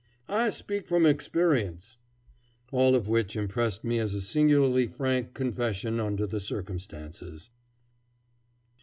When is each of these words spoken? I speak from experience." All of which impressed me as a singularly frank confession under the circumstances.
I 0.29 0.49
speak 0.49 0.87
from 0.87 1.05
experience." 1.05 1.97
All 2.71 2.95
of 2.95 3.07
which 3.07 3.35
impressed 3.35 3.83
me 3.83 3.99
as 3.99 4.15
a 4.15 4.21
singularly 4.21 4.87
frank 4.87 5.35
confession 5.35 5.99
under 5.99 6.25
the 6.25 6.39
circumstances. 6.39 7.51